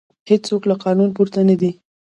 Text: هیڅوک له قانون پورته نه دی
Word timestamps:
هیڅوک 0.29 0.61
له 0.69 0.75
قانون 0.83 1.09
پورته 1.15 1.39
نه 1.49 1.55
دی 1.61 1.71